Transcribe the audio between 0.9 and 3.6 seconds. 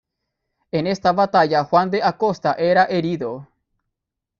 batalla Juan de Acosta era herido.